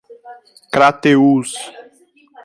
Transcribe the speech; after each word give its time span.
Crateús 0.73 1.47